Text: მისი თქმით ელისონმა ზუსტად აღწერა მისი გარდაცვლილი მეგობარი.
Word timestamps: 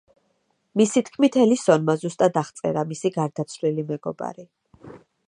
მისი 0.79 1.01
თქმით 1.09 1.35
ელისონმა 1.41 1.95
ზუსტად 2.05 2.39
აღწერა 2.43 2.87
მისი 2.93 3.13
გარდაცვლილი 3.19 3.87
მეგობარი. 3.93 4.49